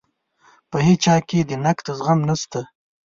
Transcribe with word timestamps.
په 0.69 0.77
هیچا 0.87 1.15
کې 1.27 1.39
د 1.49 1.51
نقد 1.65 1.85
زغم 1.97 2.19
نشته. 2.29 2.61